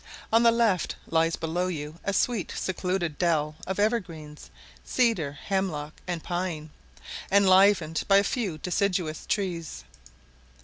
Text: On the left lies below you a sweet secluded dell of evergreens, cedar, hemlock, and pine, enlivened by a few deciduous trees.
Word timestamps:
On 0.33 0.41
the 0.41 0.51
left 0.51 0.95
lies 1.05 1.35
below 1.35 1.67
you 1.67 1.99
a 2.03 2.11
sweet 2.11 2.51
secluded 2.55 3.19
dell 3.19 3.53
of 3.67 3.77
evergreens, 3.77 4.49
cedar, 4.83 5.33
hemlock, 5.33 5.93
and 6.07 6.23
pine, 6.23 6.71
enlivened 7.31 8.05
by 8.07 8.17
a 8.17 8.23
few 8.23 8.57
deciduous 8.57 9.27
trees. 9.27 9.83